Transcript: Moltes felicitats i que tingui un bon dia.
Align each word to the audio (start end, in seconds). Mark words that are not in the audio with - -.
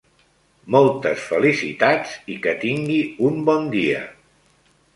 Moltes 0.75 1.25
felicitats 1.33 2.15
i 2.35 2.39
que 2.47 2.55
tingui 2.65 2.99
un 3.31 3.39
bon 3.51 3.71
dia. 3.77 4.05